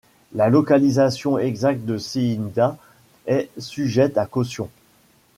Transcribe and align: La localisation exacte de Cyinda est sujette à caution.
La 0.33 0.49
localisation 0.49 1.37
exacte 1.37 1.85
de 1.85 1.99
Cyinda 1.99 2.75
est 3.27 3.51
sujette 3.59 4.17
à 4.17 4.25
caution. 4.25 4.67